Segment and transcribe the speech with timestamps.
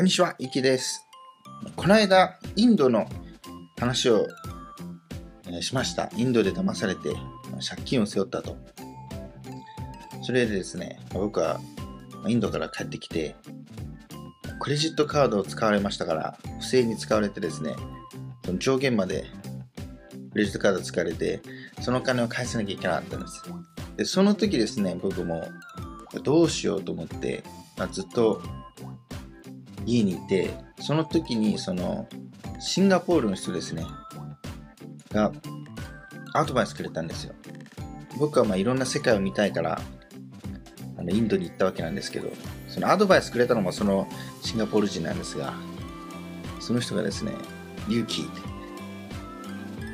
[0.00, 1.06] こんにちは、いきです。
[1.76, 3.06] この間、インドの
[3.78, 4.26] 話を、
[5.46, 6.08] えしました。
[6.16, 7.14] インドで騙されて、
[7.68, 8.56] 借金を背負ったと。
[10.22, 11.60] それでですね、僕は
[12.26, 13.36] インドから帰ってきて、
[14.58, 17.76] クレジットカードを使われましたから、不正に使われてですね、
[18.46, 19.26] その上限まで
[20.32, 21.42] クレジットカード使われて、
[21.82, 23.42] そのお金を返さなきゃいけなかったんです。
[23.98, 25.46] で、その時ですね、僕も
[26.24, 27.44] どうしようと思って、
[27.76, 28.42] まあ、ずっと
[29.90, 32.06] 家にいて、その時にその
[32.60, 33.84] シンガポールの人ですね、
[35.10, 35.32] が
[36.34, 37.34] アドバイスくれたんですよ。
[38.18, 39.80] 僕はまあいろんな世界を見たいから、
[40.98, 42.28] あのインドに行ったわけなんですけど、
[42.68, 44.06] そのアドバイスくれたのもその
[44.42, 45.54] シンガポール人なんですが、
[46.60, 47.32] その人がですね、
[47.88, 48.28] 勇気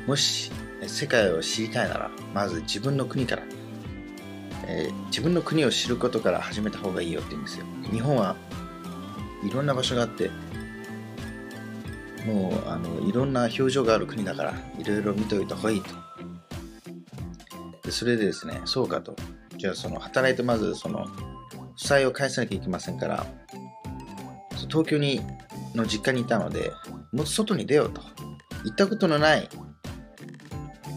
[0.05, 0.51] もし
[0.85, 3.43] 世界を知りたいなら、まず自分の国から、
[4.67, 7.65] えー自分の国を知ることから始めた方がいいよって言うんですよ。
[7.91, 8.35] 日本は
[9.47, 10.29] いろんな場所があって、
[12.25, 15.89] もうあのいろんな表情がある国だから、いろいろ見ておいた方がいいと。
[17.83, 19.15] でそれでですね、そうかと。
[19.57, 21.11] じゃあその働いてまずその負
[21.77, 23.25] 債を返さなきゃいけませんから、
[24.69, 25.21] 東京に
[25.73, 26.71] の実家にいたので、
[27.13, 28.01] もっと外に出ようと。
[28.65, 29.47] 行ったことのない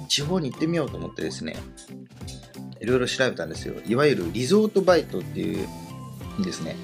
[0.09, 1.55] 地方に行ってみようと思ってですね、
[2.81, 3.75] いろいろ調べたんですよ。
[3.87, 5.69] いわゆるリゾートバイトっていう
[6.41, 6.75] んですね、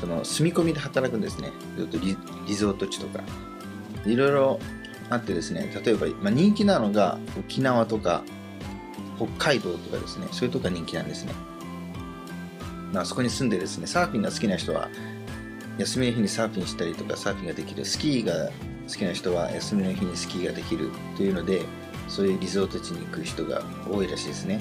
[0.00, 1.50] その住み込みで働くんですね。
[1.76, 2.16] ずっとリ
[2.54, 3.22] ゾート地とか。
[4.06, 4.58] いろいろ
[5.10, 8.22] あってですね、例えば、まあ、人気なのが沖縄とか
[9.18, 11.34] 北海道とかですね、そういうとこが人気なんですね。
[12.92, 14.88] まあそこに住んでですね、サーフィンが好きな人は
[15.78, 17.84] 休みの日にサーフィンしたりとかサーフィンができる。
[17.84, 18.50] スキーが
[18.88, 21.62] 好きな人は休みの日にスキーができるというので、
[22.08, 24.60] そういうリゾート地に行く人が多いらしいですね。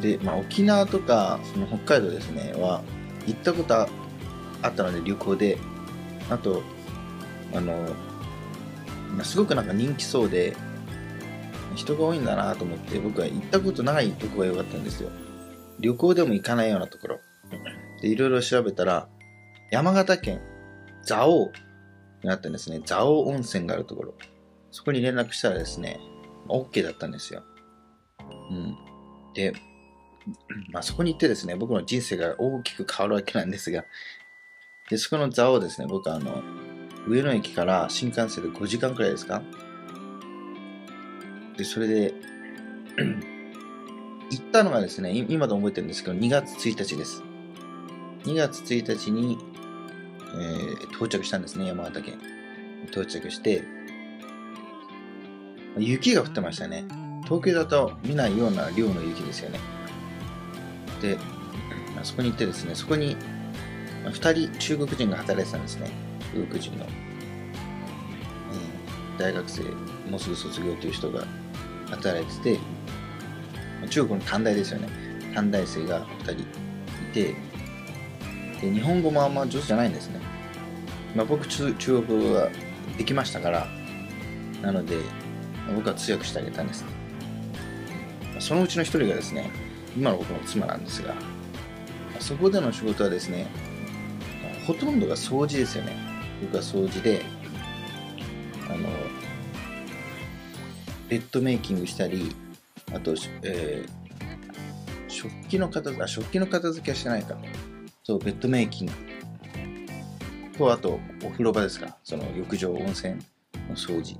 [0.00, 2.82] で、まあ、沖縄とかその北海道ですねは
[3.26, 3.88] 行ったことあ
[4.68, 5.58] ったので旅行で。
[6.30, 6.62] あと
[7.52, 7.88] あの
[9.24, 10.56] すごくなんか人気そうで
[11.74, 15.10] 人が多いんだなと思って僕は行ったことないとこが良かったんですよ。
[15.80, 17.20] 旅行でも行かないようなところ。
[18.00, 19.08] でいろいろ調べたら
[19.70, 20.40] 山形県
[21.04, 21.50] 蔵王
[22.22, 22.80] にあったんですね。
[22.80, 24.14] 蔵王温泉があるところ。
[24.70, 25.98] そこに連絡したらですね
[26.48, 27.42] OK だったんですよ。
[28.50, 28.76] うん。
[29.34, 29.52] で、
[30.70, 33.84] まあ、そこに行ってですね、僕の人生が大きく変わるわけなんですが、
[34.88, 36.42] で、そこの座をですね、僕はあの、
[37.06, 39.42] 上野駅から新幹線で5時間くらいですか？
[41.56, 42.14] で、それで、
[44.30, 47.22] 行ったのがですね、今で覚えてるんですけど、2月1日です。
[48.24, 49.38] 2月1日に、
[50.34, 52.18] えー到着したんですね、山形県。
[52.90, 53.64] 到着して、
[55.78, 56.84] 雪が降ってましたね。
[57.24, 59.58] 東京だと見ないような量の雪ですよね。
[61.00, 61.16] で、
[61.94, 63.16] まあそこに行ってですね、そこに
[64.04, 65.90] 2人中国人が働いてたんですね。
[66.34, 66.90] 中国人の、うん
[69.18, 69.62] 大学生、
[70.10, 71.24] もうすぐ卒業という人が
[71.90, 72.58] 働いてて、
[73.88, 74.88] 中国の短大ですよね。
[75.34, 76.44] 短大生が2人い
[77.12, 77.34] て、
[78.60, 80.20] で日本語もあんま上手じゃないんですね。
[81.14, 82.48] まあ、僕中、中国語は
[82.96, 83.66] できましたから、
[84.62, 84.98] なので、
[85.74, 86.88] 僕は通訳してあげたんですね。
[88.38, 89.50] そのうちの一人がですね、
[89.96, 91.14] 今の僕の妻なんですが、
[92.18, 93.46] そこでの仕事はですね、
[94.66, 95.96] ほとんどが掃除ですよね。
[96.42, 97.22] 僕は掃除で、
[98.68, 98.88] あの、
[101.08, 102.34] ベッドメイキングしたり、
[102.92, 104.00] あと、えー
[105.10, 107.36] 食器の片付け、食器の片付けはしてないか。
[108.04, 108.92] そう、ベッドメイキング。
[110.56, 111.98] と、あと、お風呂場ですか。
[112.04, 113.16] その浴場、温泉
[113.68, 114.16] の掃除。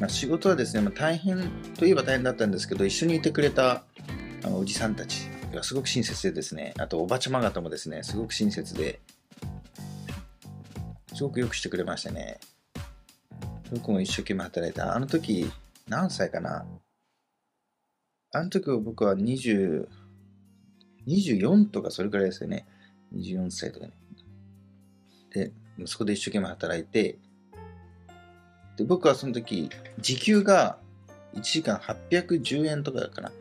[0.00, 3.82] まあ、仕事はですね、まあ、大変といえば大変だったんですけど、一緒にいてくれた
[4.44, 9.00] あのおじさんたちがすごく親切でですね、あとおばちゃま方もですね、すごく親切で、
[11.14, 12.38] すごくよくしてくれましたね。
[13.72, 14.94] 僕も一生懸命働いた。
[14.94, 15.50] あの時、
[15.88, 16.64] 何歳かな？
[18.30, 19.88] あの時僕は20、
[21.06, 22.66] 24とかそれくらいですよね。
[23.16, 23.92] 24歳とかね。
[25.32, 25.52] で、
[25.86, 27.18] そこで一生懸命働いて、
[28.78, 30.78] で、僕はその時、時給が
[31.34, 33.32] 1時間810円とかだから、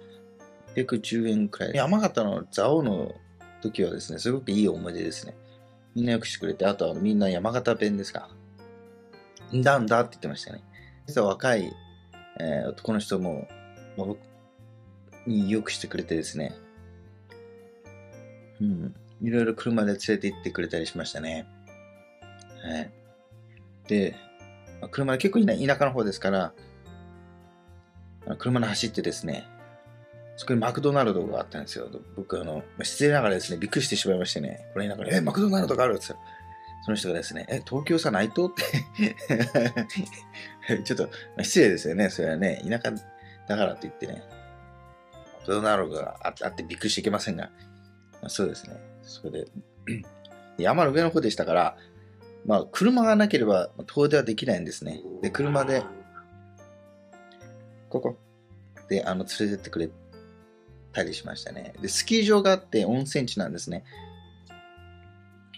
[0.75, 1.75] 810円くらい。
[1.75, 3.15] 山形の蔵王の
[3.61, 5.35] 時はですね、すごくいい思い出ですね。
[5.95, 8.29] みんなよくしてくれて、あとはみんな山形弁ですか。
[9.53, 10.63] んだんだって言ってましたね。
[11.05, 11.71] 実は若い、
[12.39, 13.47] えー男の人も、
[13.95, 14.19] まあ僕
[15.27, 16.55] によくしてくれてですね。
[18.59, 18.95] うん。
[19.21, 21.47] いろいろ車で連れて行ってくれたりしましたね。
[22.63, 22.91] はい。
[23.87, 24.15] で、
[24.91, 26.53] 車で結構田田舎の方ですから、
[28.25, 29.47] あの車で走ってですね、
[30.35, 31.87] そこにマクドナルドがあったんですよ。
[32.15, 38.47] 僕、あの、失礼ながらですね、びっくりしてしまいましてね、これ言いながら、え、マクドナルドがあるってその人がですね、え、東京さないと？
[38.47, 39.15] って。
[40.83, 41.09] ちょっと
[41.41, 42.95] 失礼ですよね、それはね、田舎
[43.47, 44.23] だからと言ってね、
[45.39, 47.49] マクドナルドがあってびっくりしていけませんが、
[48.27, 49.47] そうですね、それで、
[50.63, 51.77] 山の上の方でしたから、
[52.47, 55.01] まあ、車がなければ遠出はできないんですね。
[55.21, 55.83] で、車で、
[57.89, 58.17] ここ、
[58.89, 59.89] で、あの、連れてってくれ
[60.93, 61.73] たりしましたね。
[61.81, 63.83] で、スキー場があって温泉地なんですね。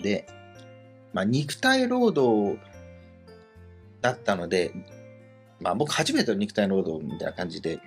[0.02, 0.28] で、
[1.14, 2.60] まあ、肉体労働
[4.02, 4.74] だったので、
[5.60, 7.80] まあ、僕初めての肉体労働みたいな感じで、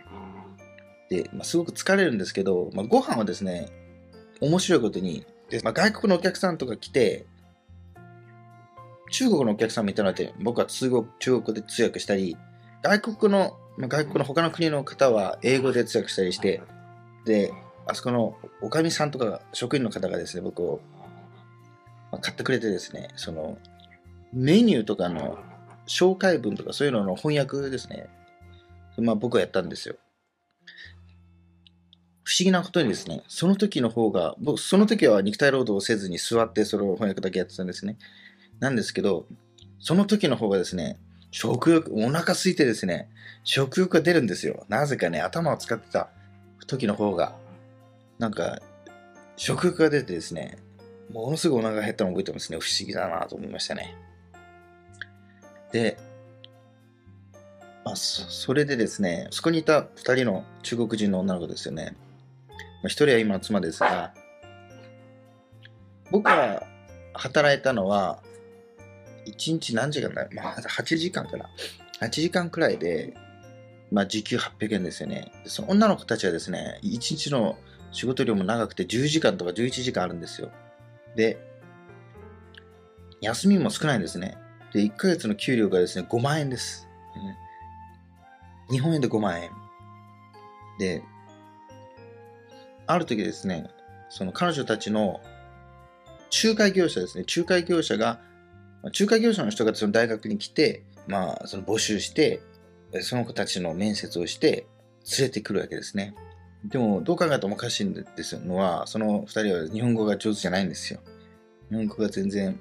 [1.10, 3.68] で、まあ、すごく疲れるんですけど、まあ、ご飯はですね、
[4.40, 7.26] 面白いことに、でまあ、外国のお客さんとか来て、
[9.12, 12.36] 中国のお客さんもいたので、僕は中国中国で通訳したり、
[12.82, 16.62] 外国の、まあ、外国の他の国の方は英語で通訳したりして、
[17.26, 17.52] で、
[17.86, 20.80] あそこのおかみさんとか職員の方がですね、僕を、
[22.10, 23.58] まあ、買ってくれてですね、その、
[24.32, 25.38] メニューとかの
[25.86, 28.08] 紹介文とかそういうのの翻訳ですね。
[28.98, 29.96] まあ僕はやったんですよ。
[32.24, 37.98] 不思議なことにですね、その時の方が、僕、その時は肉体労働をせずに座ってそれを翻訳だけやってたんですね。
[38.60, 39.26] なんですけど、
[39.78, 40.98] その時の方がですね、
[41.30, 43.08] 食欲、お腹空いてですね、
[43.44, 44.64] 食欲が出るんですよ。
[44.68, 46.10] なぜかね、頭を使ってた
[46.66, 47.34] 時の方が、
[48.18, 48.60] なんか、
[49.36, 50.58] 食欲が出てですね、
[51.10, 52.58] ものすごいお腹が減ったのを覚えてますね。
[52.60, 53.96] 不思議だなと思いましたね。
[55.72, 55.98] で、
[57.84, 61.96] まあ、それでですね、そこにいた2人の中国人の女の子ですよね。
[62.48, 64.14] まあ1人は今妻ですが、
[66.10, 66.66] 僕が
[67.14, 68.22] 働いたのは、
[69.26, 70.28] 1日何時間だ？
[70.32, 71.48] まあ、8時間かな。
[72.00, 73.14] 8時間くらいで、
[73.90, 75.32] まあ、時給800円ですよね。
[75.44, 77.58] その女の子たちはですね、1日の
[77.92, 80.50] 仕事量も長くて10時間とか11時間あるんですよ。
[81.14, 81.38] で、
[83.20, 84.36] 休みも少ないんですね。
[84.72, 86.88] で、1ヶ月の給料がですね、5万円です。
[88.70, 89.50] 日本円で5万円。
[90.78, 91.02] で、
[92.86, 93.68] ある時ですね、
[94.08, 95.20] その彼女たちの
[96.44, 98.20] 仲介業者ですね、仲介業者が、
[98.84, 102.40] 仲介業者の人がその大学に来て、まあ、その募集して、
[103.00, 104.66] その子たちの面接をして、
[105.18, 106.14] 連れてくるわけですね。
[106.64, 111.00] でも、どう考えてもおかしいんですのは、その2人は日本語が上手じゃないんですよ。
[111.70, 112.58] 日本語が全然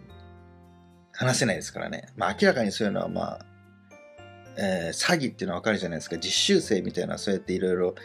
[1.12, 2.08] 話せないですからね。
[2.16, 3.46] まあ、明らかにそういうのは、まあ、
[4.58, 6.18] えー、詐欺っていうのはわかるじゃないですか。
[6.18, 7.96] 実習生みたいな、そうやっていろいろ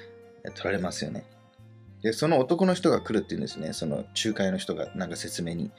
[0.54, 1.24] 取られますよね。
[2.02, 3.72] で、その男の人が来るっていうんですね。
[3.72, 5.70] その仲介の人がなんか説明に。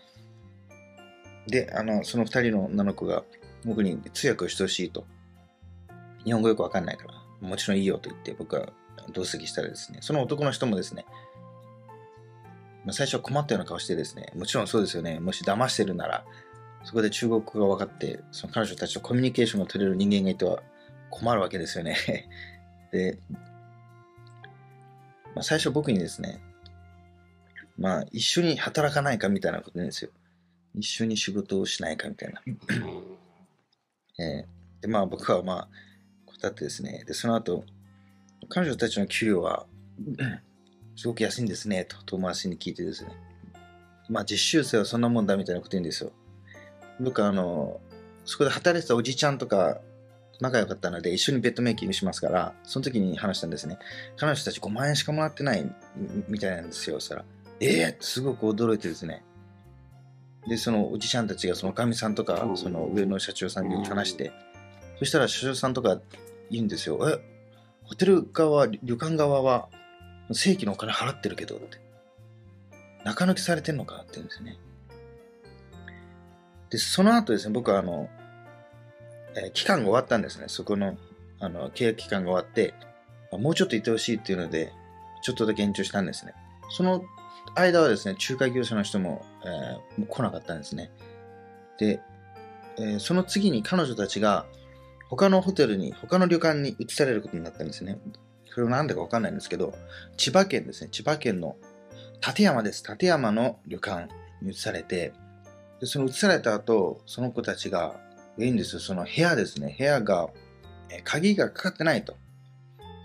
[1.47, 3.23] で、あの、その2人の女の子が
[3.65, 5.05] 僕に通訳をしてほしいと。
[6.25, 8.69] 日本語よくわかんないから、もちろんいいよと言って僕は
[9.13, 11.05] 同席したらですね、その男の人もですね、
[12.85, 16.25] まあ、最初は困ったような顔してですね、もちろんそうですよね、もし騙してるなら、
[16.83, 20.61] そこで中国語が分かって、その彼女たちとコミュニケーションが取れる人間がいては
[21.09, 21.95] 困るわけですよね
[22.91, 23.19] で、
[25.33, 26.41] まあ、最初僕にですね、
[27.77, 30.11] まあ一緒に働かないかみたいなことですよ。
[30.77, 32.41] 一緒に仕事をしないかみたいな。
[34.19, 35.69] えー、で、まあ僕はまあ
[36.25, 37.63] 答ってですね、で、その後、
[38.49, 39.65] 彼女たちの給料は、
[40.95, 43.11] すごく安いんですね、と友達に聞いてですね。
[44.09, 46.11] まあ実習生はそんなもんだみたいなこと言うんですよ。
[46.99, 47.79] 僕あの、
[48.25, 49.79] そこで働いてたおじちゃんとか
[50.39, 53.79] 仲良かったので一緒にベッドメイキングしますから、その時に話したんですね。
[54.15, 55.65] 彼女たち5万円しかもらってない
[56.27, 56.99] みたいなんですよ。
[56.99, 57.25] そしたら、
[57.59, 59.23] ええー、すごく驚いてですね。
[60.47, 64.31] で、そのおじちゃんたちがそのおかみさんとか、その上の社長さんに話して、
[64.99, 65.99] そしたら社長さんとか
[66.49, 66.97] 言うんですよ。
[67.09, 67.19] え、
[67.83, 69.67] ホテル側、旅館側は
[70.31, 71.79] 正規のお金払ってるけどって。
[73.03, 73.97] 中抜きされてんのか？
[73.97, 74.57] って言うんですね。
[76.69, 78.09] で、その後ですね、僕はあの、
[79.35, 80.45] えー、期間が終わったんですね。
[80.47, 80.97] そこの、
[81.39, 82.73] あの、契約期間が終わって、
[83.31, 84.73] もうちょっといてほしいっていうので、
[85.21, 86.33] ちょっとだけ延長したんですね。
[86.69, 87.03] その
[87.55, 90.91] 間はですね、仲介業者の人も、えー、もう来なかったんですね。
[91.79, 92.01] で、
[92.77, 94.45] えー、その次に彼女たちが
[95.09, 97.99] 他のホテルに、他の旅館に移されることになったんですね。
[98.49, 99.73] それは何でかわかんないんですけど、
[100.17, 101.55] 千葉県ですね、千葉県の
[102.21, 102.83] 館山です。
[102.83, 104.09] 館山の旅館
[104.41, 105.13] に移されて、
[105.79, 107.99] でその移された後、その子たちが、
[108.39, 110.29] いいんですよ、その部屋ですね、部屋が、
[110.89, 112.15] え鍵がかかってないと。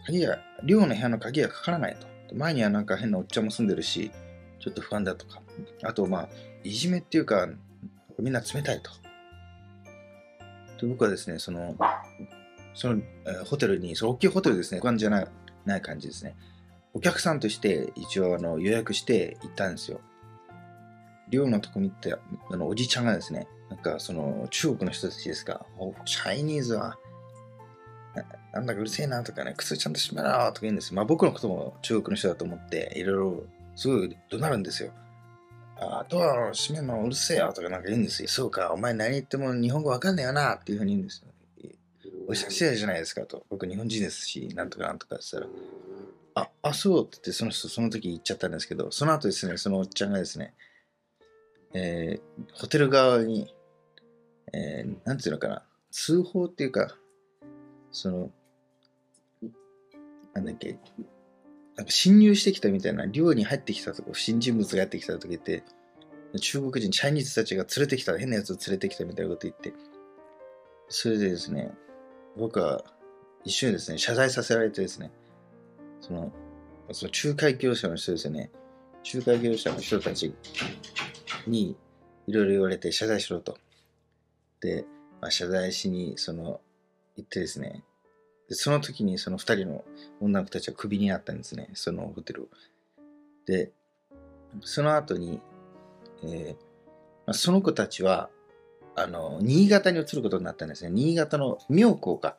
[0.07, 2.07] 鍵が、寮の部屋の鍵がかからないと。
[2.35, 4.11] 前にはなんか変なおっちゃんも住んでるし、
[4.59, 5.43] ちょっと不安だとか。
[5.83, 6.29] あと、まあ、
[6.65, 7.49] いじめっていうか、
[8.19, 8.91] みんな冷たいと。
[10.81, 11.77] で僕はですね、その、
[12.75, 15.27] その、えー、ホテルに、その大きいホテルですね、不安じゃない
[15.65, 16.37] ない感じですね。
[16.95, 20.01] お客さんとして一応あの予約して行ったんですよ。
[21.31, 22.15] 寮のとこに行って
[22.51, 25.65] あのおじちゃんがですね、なんかその中国の人たちですか、
[26.05, 26.99] チャイニーズは
[28.53, 33.45] なんだかうるせえなとかね、靴ちゃんと閉めろとか言うんですまあ僕のことも中国の人だと思って、いろいろ
[33.75, 34.93] すごい怒鳴るんですよ。
[35.77, 38.29] あドア閉めるのうるせえよとかなんか言うんですよ。
[38.29, 41.33] そうか、お前何言っても日本語わかんねえよなっていうふうに言うんですよ。
[42.29, 43.45] おいしいじゃないですかと。
[43.51, 50.55] 僕日本人ですし、なんとかなんとかって言ったら、あ、あ、そうって言って、その人、その時言っちゃったんですけど、その後ですね、そのおっちゃんがですね、
[51.75, 53.55] えー、ホテル側に、
[54.53, 56.97] えー、なんていうのかな、通報っていうか、
[57.91, 58.31] その、
[60.35, 60.79] なんだっけ、
[61.77, 65.65] なんか侵入してきたみたいな、寮に入ってきたとか、不審人物がやってきた時って、
[66.41, 69.73] 中国人、チャイニーズたちが連れてきた、変なやつを連れてきたみたいなこと言って、
[70.89, 71.73] それでですね、
[72.37, 72.85] 僕は
[73.45, 75.11] 一瞬ですね、謝罪させられてですね、
[76.01, 76.33] その、
[76.93, 78.51] その仲介業者の人ですね。
[79.13, 80.35] 仲介業者の人たち
[81.47, 81.77] に
[82.27, 83.59] いろいろ言われて謝罪しろと。
[84.61, 84.85] で、
[85.21, 86.61] まあ、謝罪しに、その、
[87.17, 87.85] 行ってですね、
[88.53, 89.83] でその時にその二人の
[90.21, 92.51] 女の子たちはクビになったんですね、そのホテル。
[93.47, 93.73] で、
[94.61, 95.41] その後に、
[96.23, 96.53] えー
[97.27, 98.29] まあ、その子たちは、
[98.95, 100.91] あの、新潟に移ることになったんですね。
[100.91, 102.37] 新潟の妙高か。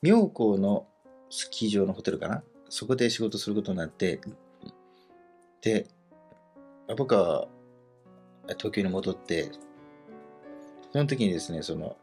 [0.00, 0.86] 妙高の
[1.28, 2.42] スキー場のホテルかな。
[2.70, 4.18] そこで仕事することになって、
[5.60, 5.88] で、
[6.96, 7.48] 僕は
[8.56, 9.50] 東京に戻って、
[10.90, 11.98] その時にですね、その、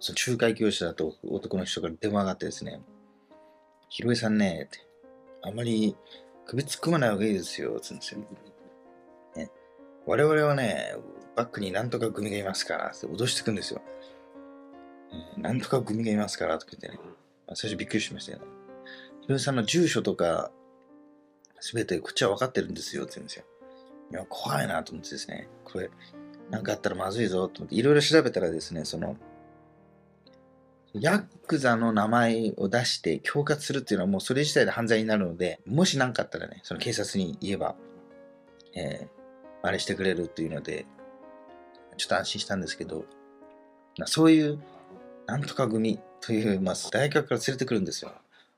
[0.00, 2.80] その仲介業者だと男の人から電話があってですね、
[3.92, 4.78] ひろえさんね、って、
[5.42, 5.94] あんまり
[6.46, 8.20] 首突っ込まない方がいいですよ、つうんですよ。
[9.36, 9.50] ね、
[10.06, 10.96] 我々はね、
[11.36, 13.82] バックになんとか組がいますから、って脅してくんですよ。
[15.36, 17.04] なんとか組がいますから、とか言ってね。
[17.54, 18.44] 最初びっくりしましたよね。
[19.24, 20.50] ひろみさんの住所とか、
[21.60, 23.44] すべてこっちは分かってるんですよって言うんですよ。
[24.10, 25.90] いや、怖いなと思ってですね、これ、
[26.48, 29.18] なんかあったらまずいぞと思って、いろいろ調べたらですね、その、
[30.94, 37.76] ヤクザの名前を出して恐喝するっていうのはもうそれ自体で犯罪になるので、もし何かあったらね、その警察に言えば、
[38.74, 40.86] えー、あれしてくれるっていうので、
[41.96, 43.04] ちょっと安心したんですけど、
[44.06, 44.60] そういう、
[45.26, 48.12] なんとか組という、まあ、大学から連れてくるんですよ。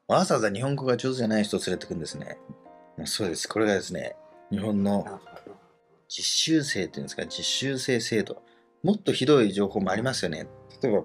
[0.06, 2.38] わざわざ日本語が上手じゃない人を連れてくるんですね。
[3.04, 3.48] そうです。
[3.48, 4.16] これがですね、
[4.50, 5.20] 日本の
[6.08, 8.42] 実習生っていうんですか、実習生制度。
[8.82, 10.46] もっとひどい情報もありますよね。
[10.82, 11.04] 例えば、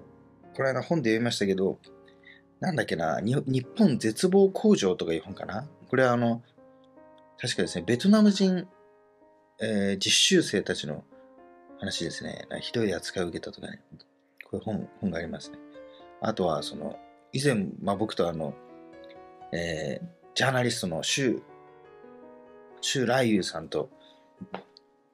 [0.60, 1.78] この間本で読みましたけど、
[2.60, 3.34] なんだっけな、日
[3.78, 5.66] 本絶望工場とかいう本かな？
[5.88, 6.42] これはあの、
[7.40, 8.68] 確かですね、ベトナム人、
[9.58, 11.02] えー、実習生たちの
[11.78, 12.46] 話ですね。
[12.60, 13.80] ひどい扱いを受けたとかね。
[14.44, 15.56] こういう本本がありますね。
[16.20, 16.98] あとは、その、
[17.32, 18.52] 以前、まあ、僕とあの、
[19.52, 21.40] えー、ジャーナリストの周、
[22.82, 23.88] 周来優さんと、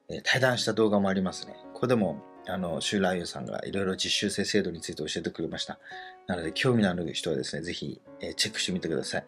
[0.09, 1.55] えー、対談した動画もありますね。
[1.73, 5.79] ここでも、あの、周来優さんがいろいろ実習生制度について教えてくれました。
[6.27, 9.25] なので、興味のある人はですね、ぜひ、え、チェックしてみてください。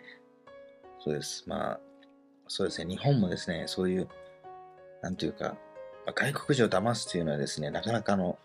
[1.03, 1.43] そうです。
[1.47, 1.79] まあ、
[2.47, 4.07] そうですね、日本もですね、そういう、
[5.01, 5.57] なんというか、
[6.05, 8.37] まあ、外国人を騙すというのはですね、なかなかの、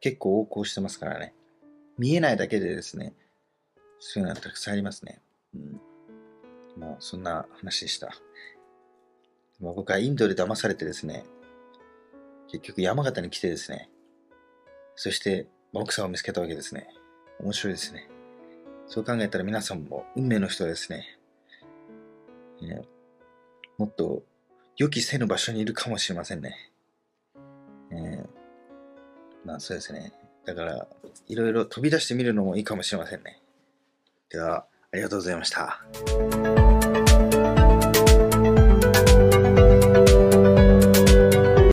[0.00, 1.34] 結構横行してますからね。
[1.98, 3.14] 見えないだけでですね、
[3.98, 5.20] そういうのはたくさんありますね。
[5.54, 5.80] うん。
[6.76, 8.12] まあ、そんな話でした。
[9.60, 11.24] ま、僕はインドで騙されてですね、
[12.48, 13.88] 結局山形に来てですね、
[14.96, 16.88] そして、奥さんを見つけたわけですね。
[17.40, 18.08] 面白いですね。
[18.86, 21.18] そう考えたら皆さんも運命の人ですね、
[22.62, 22.82] え
[23.78, 24.22] もっと
[24.76, 26.72] 予期せぬ場所にいるかもしれませんね。
[27.90, 28.26] えー、
[29.44, 30.12] まあそうですね。
[30.44, 30.88] だから、
[31.28, 33.40] いろいろ飛び出してみるのもいいかもしれませんね。
[34.28, 35.80] では、ありがとうございました。